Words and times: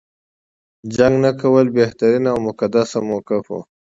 جنګ 0.95 1.15
نه 1.23 1.31
کول 1.39 1.65
بهترین 1.79 2.25
او 2.31 2.37
مقدس 2.47 2.89
موقف 3.09 3.43
و. 3.53 3.59